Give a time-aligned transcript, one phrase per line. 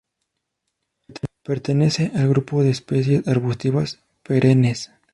[1.43, 4.89] Pertenece al grupo de especies arbustivas perennes.